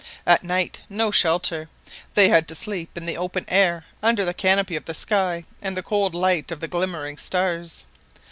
At 0.25 0.43
night, 0.43 0.81
no 0.89 1.11
shelter! 1.11 1.69
They 2.15 2.29
had 2.29 2.47
to 2.47 2.55
sleep 2.55 2.89
in 2.97 3.05
the 3.05 3.17
open 3.17 3.45
air, 3.47 3.85
under 4.01 4.25
the 4.25 4.33
canopy 4.33 4.75
of 4.75 4.85
the 4.85 4.95
sky 4.95 5.43
and 5.61 5.77
the 5.77 5.83
cold 5.83 6.15
light 6.15 6.49
of 6.51 6.59
the 6.59 6.67
glimmering 6.67 7.17
stars. 7.17 7.85